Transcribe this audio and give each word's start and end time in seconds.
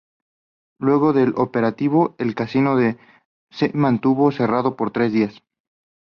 Luego 0.79 1.13
del 1.13 1.35
operativo, 1.37 2.15
el 2.17 2.33
Casino 2.33 2.75
se 3.51 3.71
mantuvo 3.75 4.31
cerrado 4.31 4.75
por 4.75 4.89
tres 4.89 5.13
días. 5.13 5.43